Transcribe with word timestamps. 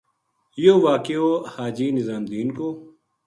یوہ 0.63 0.81
واقعو 0.85 1.29
حاجی 1.53 1.87
نظام 1.97 2.23
دین 2.31 2.47
کو 2.57 2.67